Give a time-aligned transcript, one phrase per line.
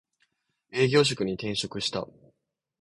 [0.71, 2.07] 営業職に転職した